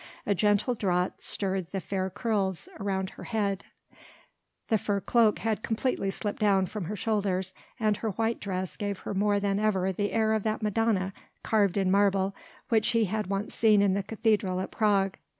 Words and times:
A 0.25 0.33
gentle 0.33 0.73
draught 0.73 1.21
stirred 1.21 1.67
the 1.71 1.79
fair 1.79 2.09
curls 2.09 2.67
round 2.79 3.11
her 3.11 3.25
head, 3.25 3.65
the 4.67 4.79
fur 4.79 4.99
cloak 4.99 5.37
had 5.37 5.61
completely 5.61 6.09
slipped 6.09 6.39
down 6.39 6.65
from 6.65 6.85
her 6.85 6.95
shoulders 6.95 7.53
and 7.79 7.97
her 7.97 8.09
white 8.09 8.39
dress 8.39 8.75
gave 8.77 8.97
her 9.01 9.13
more 9.13 9.39
than 9.39 9.59
ever 9.59 9.93
the 9.93 10.11
air 10.11 10.33
of 10.33 10.41
that 10.41 10.63
Madonna 10.63 11.13
carved 11.43 11.77
in 11.77 11.91
marble 11.91 12.35
which 12.69 12.87
he 12.87 13.05
had 13.05 13.25
seen 13.25 13.29
once 13.29 13.63
in 13.63 13.93
the 13.93 14.01
cathedral 14.01 14.59
at 14.59 14.71
Prague. 14.71 15.17